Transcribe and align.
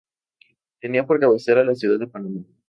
Tenía 0.79 1.05
por 1.05 1.19
cabecera 1.19 1.61
a 1.61 1.63
la 1.63 1.75
ciudad 1.75 1.99
de 1.99 2.07
Panamá. 2.07 2.39